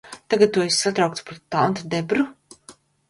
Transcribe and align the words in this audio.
Tagad 0.33 0.53
tu 0.53 0.63
esi 0.63 0.79
satraukts 0.85 1.25
par 1.27 1.37
tanti 1.57 1.85
Debru? 1.93 2.27